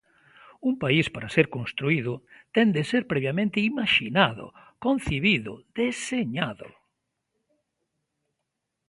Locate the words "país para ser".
0.83-1.47